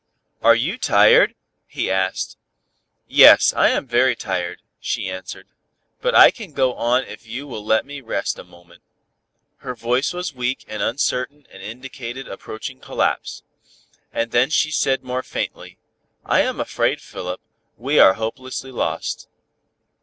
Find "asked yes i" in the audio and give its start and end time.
1.91-3.69